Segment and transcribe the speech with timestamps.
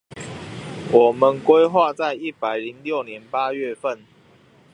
[0.91, 4.03] 我們規劃在一百零六年八月份